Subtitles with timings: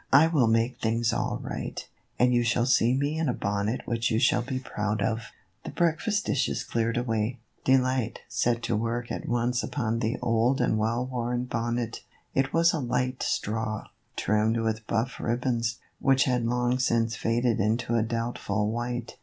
[0.11, 4.09] I will make things all right, and you shall see me in a bonnet which
[4.09, 5.27] you shall be proud of."
[5.63, 10.79] The breakfast dishes cleared away, Delight set to work at once upon the old and
[10.79, 12.01] well worn bonnet.
[12.33, 13.83] It was a light straw,
[14.15, 19.17] trimmed with buff ribbons, which had long since faded into a doubtful white.